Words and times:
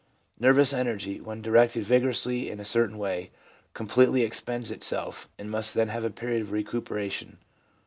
Nervous 0.39 0.73
energy, 0.73 1.21
when 1.21 1.43
directed 1.43 1.83
vigor 1.83 2.09
ously 2.09 2.49
in 2.49 2.59
a 2.59 2.65
certain 2.65 2.97
way, 2.97 3.29
completely 3.75 4.23
expends 4.23 4.71
itself, 4.71 5.29
and 5.37 5.51
must 5.51 5.75
then 5.75 5.89
have 5.89 6.03
a 6.03 6.09
period 6.09 6.41
of 6.41 6.51
recuperation. 6.51 7.37